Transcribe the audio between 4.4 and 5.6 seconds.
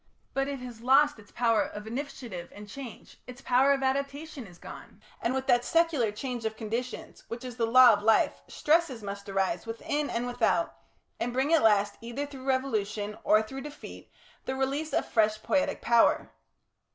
is gone, and with